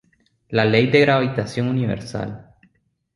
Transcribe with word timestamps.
La 0.49 0.65
ley 0.65 0.87
de 0.87 0.99
gravitación 1.01 1.67
universal. 1.69 2.55